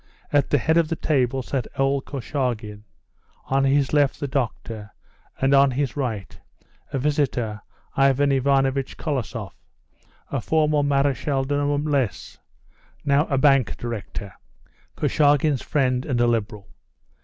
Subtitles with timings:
[0.33, 2.85] At the head of the table sat old Korchagin;
[3.45, 4.89] on his left the doctor,
[5.39, 6.39] and on his right,
[6.91, 7.61] a visitor,
[7.95, 9.53] Ivan Ivanovitch Kolosoff,
[10.31, 12.39] a former Marechal de Noblesse,
[13.05, 14.33] now a bank director,
[14.97, 16.67] Korchagin's friend and a Liberal.